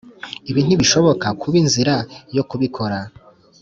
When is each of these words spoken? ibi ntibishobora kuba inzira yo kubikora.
ibi 0.49 0.61
ntibishobora 0.63 1.27
kuba 1.41 1.55
inzira 1.63 1.95
yo 2.35 2.43
kubikora. 2.49 2.97